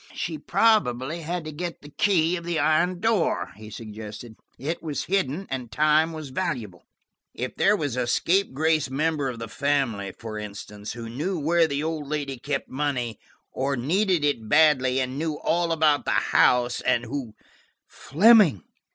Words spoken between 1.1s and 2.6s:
had to get the key of the